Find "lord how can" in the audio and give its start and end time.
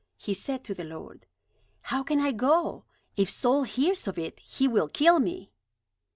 0.83-2.19